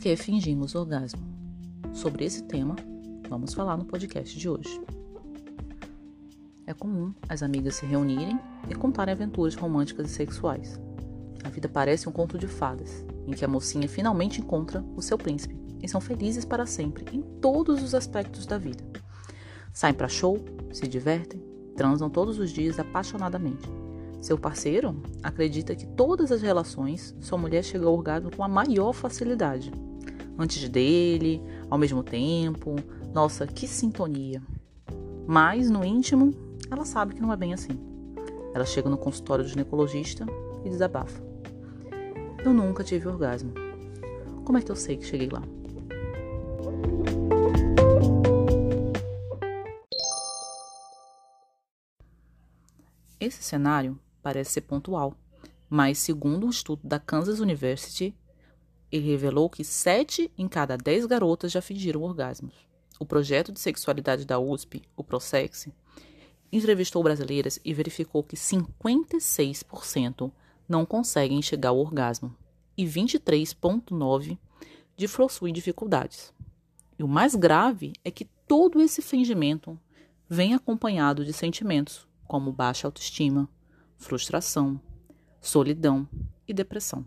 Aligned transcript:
que 0.00 0.16
fingimos 0.16 0.74
orgasmo? 0.74 1.20
Sobre 1.92 2.24
esse 2.24 2.42
tema, 2.44 2.74
vamos 3.28 3.52
falar 3.52 3.76
no 3.76 3.84
podcast 3.84 4.38
de 4.38 4.48
hoje. 4.48 4.80
É 6.66 6.72
comum 6.72 7.12
as 7.28 7.42
amigas 7.42 7.74
se 7.74 7.84
reunirem 7.84 8.40
e 8.70 8.74
contarem 8.74 9.12
aventuras 9.12 9.54
românticas 9.54 10.10
e 10.10 10.14
sexuais. 10.14 10.80
A 11.44 11.50
vida 11.50 11.68
parece 11.68 12.08
um 12.08 12.12
conto 12.12 12.38
de 12.38 12.46
fadas, 12.46 13.04
em 13.26 13.32
que 13.32 13.44
a 13.44 13.48
mocinha 13.48 13.88
finalmente 13.88 14.40
encontra 14.40 14.82
o 14.96 15.02
seu 15.02 15.18
príncipe 15.18 15.58
e 15.82 15.88
são 15.88 16.00
felizes 16.00 16.46
para 16.46 16.64
sempre 16.64 17.04
em 17.14 17.20
todos 17.20 17.82
os 17.82 17.94
aspectos 17.94 18.46
da 18.46 18.56
vida. 18.56 18.82
Saem 19.72 19.94
para 19.94 20.08
show, 20.08 20.38
se 20.72 20.88
divertem, 20.88 21.42
transam 21.76 22.08
todos 22.08 22.38
os 22.38 22.50
dias 22.50 22.78
apaixonadamente 22.78 23.68
seu 24.20 24.36
parceiro 24.36 25.02
acredita 25.22 25.74
que 25.74 25.86
todas 25.86 26.30
as 26.30 26.42
relações 26.42 27.16
sua 27.20 27.38
mulher 27.38 27.64
chega 27.64 27.86
ao 27.86 27.94
orgasmo 27.94 28.30
com 28.34 28.44
a 28.44 28.48
maior 28.48 28.92
facilidade. 28.92 29.72
Antes 30.40 30.66
dele, 30.70 31.42
ao 31.68 31.76
mesmo 31.76 32.02
tempo. 32.02 32.74
Nossa, 33.12 33.46
que 33.46 33.68
sintonia. 33.68 34.42
Mas 35.26 35.68
no 35.68 35.84
íntimo, 35.84 36.32
ela 36.70 36.86
sabe 36.86 37.14
que 37.14 37.20
não 37.20 37.30
é 37.30 37.36
bem 37.36 37.52
assim. 37.52 37.78
Ela 38.54 38.64
chega 38.64 38.88
no 38.88 38.96
consultório 38.96 39.44
do 39.44 39.50
ginecologista 39.50 40.24
e 40.64 40.70
desabafa. 40.70 41.22
Eu 42.42 42.54
nunca 42.54 42.82
tive 42.82 43.06
orgasmo. 43.06 43.52
Como 44.42 44.56
é 44.56 44.62
que 44.62 44.70
eu 44.70 44.76
sei 44.76 44.96
que 44.96 45.04
cheguei 45.04 45.28
lá? 45.28 45.42
Esse 53.20 53.42
cenário 53.42 54.00
parece 54.22 54.52
ser 54.52 54.62
pontual, 54.62 55.14
mas 55.68 55.98
segundo 55.98 56.46
um 56.46 56.50
estudo 56.50 56.80
da 56.82 56.98
Kansas 56.98 57.40
University, 57.40 58.16
ele 58.90 59.10
revelou 59.10 59.48
que 59.48 59.64
7 59.64 60.30
em 60.36 60.48
cada 60.48 60.76
10 60.76 61.06
garotas 61.06 61.52
já 61.52 61.62
fingiram 61.62 62.02
orgasmos. 62.02 62.54
O 62.98 63.06
projeto 63.06 63.52
de 63.52 63.60
sexualidade 63.60 64.24
da 64.24 64.38
USP, 64.38 64.82
o 64.96 65.02
Prosex, 65.02 65.68
entrevistou 66.52 67.02
brasileiras 67.02 67.58
e 67.64 67.72
verificou 67.72 68.22
que 68.22 68.36
56% 68.36 70.30
não 70.68 70.84
conseguem 70.84 71.40
chegar 71.40 71.70
ao 71.70 71.78
orgasmo 71.78 72.34
e 72.76 72.84
23,9% 72.84 74.38
de 74.96 75.08
possuem 75.08 75.52
dificuldades. 75.52 76.32
E 76.98 77.02
o 77.02 77.08
mais 77.08 77.34
grave 77.34 77.94
é 78.04 78.10
que 78.10 78.26
todo 78.46 78.80
esse 78.82 79.00
fingimento 79.00 79.78
vem 80.28 80.54
acompanhado 80.54 81.24
de 81.24 81.32
sentimentos 81.32 82.06
como 82.28 82.52
baixa 82.52 82.86
autoestima, 82.86 83.48
frustração, 83.96 84.80
solidão 85.40 86.06
e 86.46 86.52
depressão. 86.52 87.04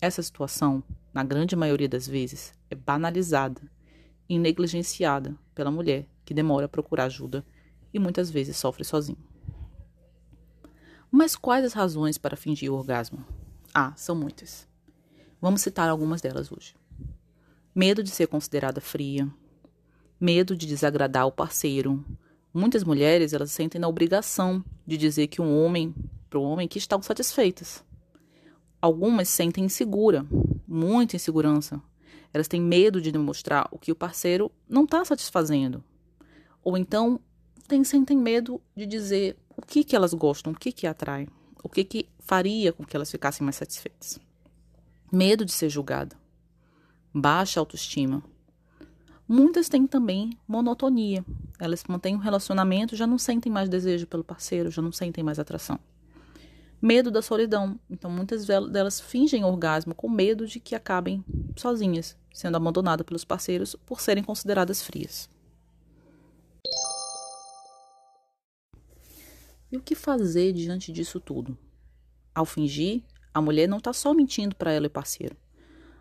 Essa 0.00 0.22
situação, 0.22 0.82
na 1.14 1.22
grande 1.22 1.54
maioria 1.54 1.88
das 1.88 2.08
vezes, 2.08 2.52
é 2.68 2.74
banalizada 2.74 3.62
e 4.28 4.36
negligenciada 4.36 5.38
pela 5.54 5.70
mulher 5.70 6.08
que 6.24 6.34
demora 6.34 6.66
a 6.66 6.68
procurar 6.68 7.04
ajuda 7.04 7.46
e 7.92 8.00
muitas 8.00 8.30
vezes 8.30 8.56
sofre 8.56 8.84
sozinha. 8.84 9.18
Mas 11.08 11.36
quais 11.36 11.64
as 11.64 11.72
razões 11.72 12.18
para 12.18 12.36
fingir 12.36 12.72
o 12.72 12.74
orgasmo? 12.76 13.24
Ah, 13.72 13.92
são 13.96 14.16
muitas. 14.16 14.66
Vamos 15.40 15.60
citar 15.60 15.88
algumas 15.88 16.20
delas 16.20 16.50
hoje. 16.50 16.74
Medo 17.72 18.02
de 18.02 18.10
ser 18.10 18.26
considerada 18.26 18.80
fria, 18.80 19.28
medo 20.18 20.56
de 20.56 20.66
desagradar 20.66 21.26
o 21.26 21.32
parceiro. 21.32 22.04
Muitas 22.52 22.82
mulheres 22.82 23.32
elas 23.32 23.52
sentem 23.52 23.80
na 23.80 23.86
obrigação 23.86 24.64
de 24.84 24.96
dizer 24.96 25.28
que 25.28 25.40
um 25.40 25.64
homem 25.64 25.94
para 26.28 26.40
o 26.40 26.42
homem 26.42 26.66
que 26.66 26.78
estão 26.78 27.00
satisfeitas. 27.00 27.84
Algumas 28.80 29.28
sentem 29.28 29.64
insegura, 29.64 30.26
muita 30.74 31.16
insegurança. 31.16 31.80
Elas 32.32 32.48
têm 32.48 32.60
medo 32.60 33.00
de 33.00 33.12
demonstrar 33.12 33.68
o 33.70 33.78
que 33.78 33.92
o 33.92 33.96
parceiro 33.96 34.50
não 34.68 34.84
está 34.84 35.04
satisfazendo. 35.04 35.82
Ou 36.62 36.76
então 36.76 37.20
tem, 37.68 37.84
sentem 37.84 38.16
medo 38.16 38.60
de 38.76 38.84
dizer 38.84 39.36
o 39.56 39.62
que, 39.62 39.84
que 39.84 39.94
elas 39.94 40.12
gostam, 40.12 40.52
o 40.52 40.56
que, 40.56 40.72
que 40.72 40.86
atrai, 40.86 41.28
o 41.62 41.68
que, 41.68 41.84
que 41.84 42.08
faria 42.18 42.72
com 42.72 42.84
que 42.84 42.96
elas 42.96 43.10
ficassem 43.10 43.44
mais 43.44 43.56
satisfeitas. 43.56 44.18
Medo 45.12 45.44
de 45.44 45.52
ser 45.52 45.68
julgada, 45.68 46.16
baixa 47.12 47.60
autoestima. 47.60 48.22
Muitas 49.28 49.68
têm 49.68 49.86
também 49.86 50.36
monotonia. 50.46 51.24
Elas 51.58 51.84
mantêm 51.88 52.16
um 52.16 52.18
relacionamento, 52.18 52.96
já 52.96 53.06
não 53.06 53.16
sentem 53.16 53.50
mais 53.50 53.68
desejo 53.68 54.06
pelo 54.06 54.24
parceiro, 54.24 54.70
já 54.70 54.82
não 54.82 54.92
sentem 54.92 55.22
mais 55.22 55.38
atração 55.38 55.78
medo 56.84 57.10
da 57.10 57.22
solidão. 57.22 57.80
Então, 57.88 58.10
muitas 58.10 58.44
delas 58.46 59.00
fingem 59.00 59.42
orgasmo 59.42 59.94
com 59.94 60.06
medo 60.06 60.46
de 60.46 60.60
que 60.60 60.74
acabem 60.74 61.24
sozinhas, 61.56 62.14
sendo 62.30 62.58
abandonadas 62.58 63.06
pelos 63.06 63.24
parceiros 63.24 63.74
por 63.86 64.02
serem 64.02 64.22
consideradas 64.22 64.82
frias. 64.82 65.30
E 69.72 69.78
o 69.78 69.80
que 69.80 69.94
fazer 69.94 70.52
diante 70.52 70.92
disso 70.92 71.18
tudo? 71.18 71.56
Ao 72.34 72.44
fingir, 72.44 73.02
a 73.32 73.40
mulher 73.40 73.66
não 73.66 73.78
está 73.78 73.94
só 73.94 74.12
mentindo 74.12 74.54
para 74.54 74.70
ela 74.70 74.84
e 74.84 74.90
parceiro, 74.90 75.34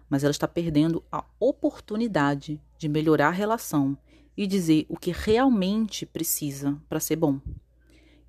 mas 0.09 0.21
ela 0.25 0.31
está 0.31 0.49
perdendo 0.49 1.01
a 1.09 1.23
oportunidade 1.39 2.61
de 2.77 2.89
melhorar 2.89 3.29
a 3.29 3.31
relação 3.31 3.97
e 4.35 4.45
dizer 4.45 4.85
o 4.89 4.97
que 4.97 5.11
realmente 5.11 6.05
precisa 6.05 6.77
para 6.89 6.99
ser 6.99 7.15
bom. 7.15 7.39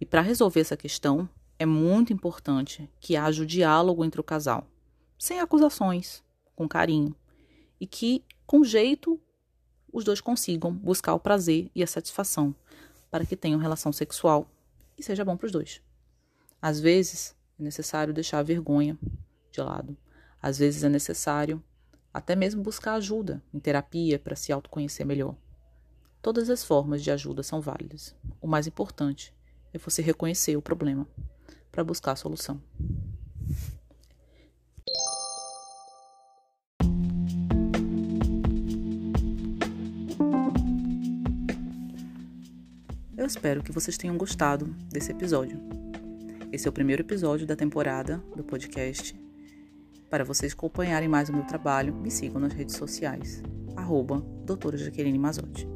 E 0.00 0.06
para 0.06 0.20
resolver 0.20 0.60
essa 0.60 0.76
questão, 0.76 1.28
é 1.58 1.66
muito 1.66 2.12
importante 2.12 2.90
que 3.00 3.16
haja 3.16 3.42
o 3.42 3.46
diálogo 3.46 4.04
entre 4.04 4.20
o 4.20 4.24
casal, 4.24 4.66
sem 5.18 5.40
acusações, 5.40 6.22
com 6.54 6.68
carinho, 6.68 7.14
e 7.80 7.86
que, 7.86 8.24
com 8.46 8.64
jeito, 8.64 9.20
os 9.92 10.04
dois 10.04 10.20
consigam 10.20 10.72
buscar 10.72 11.14
o 11.14 11.20
prazer 11.20 11.70
e 11.74 11.82
a 11.82 11.86
satisfação 11.86 12.54
para 13.10 13.24
que 13.24 13.36
tenham 13.36 13.60
relação 13.60 13.92
sexual 13.92 14.48
e 14.98 15.02
seja 15.02 15.24
bom 15.24 15.36
para 15.36 15.46
os 15.46 15.52
dois. 15.52 15.80
Às 16.60 16.80
vezes 16.80 17.36
é 17.58 17.62
necessário 17.62 18.12
deixar 18.12 18.40
a 18.40 18.42
vergonha 18.42 18.98
de 19.52 19.60
lado. 19.60 19.96
Às 20.42 20.58
vezes 20.58 20.82
é 20.82 20.88
necessário 20.88 21.62
até 22.12 22.34
mesmo 22.34 22.62
buscar 22.62 22.94
ajuda 22.94 23.42
em 23.52 23.60
terapia 23.60 24.18
para 24.18 24.36
se 24.36 24.52
autoconhecer 24.52 25.06
melhor. 25.06 25.36
Todas 26.20 26.50
as 26.50 26.64
formas 26.64 27.02
de 27.02 27.10
ajuda 27.10 27.42
são 27.42 27.60
válidas. 27.60 28.14
O 28.40 28.46
mais 28.46 28.66
importante 28.66 29.32
é 29.72 29.78
você 29.78 30.00
reconhecer 30.02 30.56
o 30.56 30.62
problema 30.62 31.06
para 31.74 31.82
buscar 31.82 32.12
a 32.12 32.16
solução. 32.16 32.62
Eu 43.16 43.26
espero 43.26 43.60
que 43.60 43.72
vocês 43.72 43.96
tenham 43.96 44.16
gostado 44.16 44.66
desse 44.88 45.10
episódio. 45.10 45.58
Esse 46.52 46.68
é 46.68 46.70
o 46.70 46.72
primeiro 46.72 47.02
episódio 47.02 47.44
da 47.44 47.56
temporada 47.56 48.22
do 48.36 48.44
podcast. 48.44 49.18
Para 50.08 50.22
vocês 50.22 50.52
acompanharem 50.52 51.08
mais 51.08 51.28
o 51.28 51.32
meu 51.32 51.44
trabalho, 51.44 51.92
me 51.92 52.10
sigam 52.10 52.40
nas 52.40 52.52
redes 52.52 52.76
sociais. 52.76 53.42
Arroba 53.74 54.20
doutora 54.44 54.76
Jaqueline 54.76 55.18
Mazotti. 55.18 55.66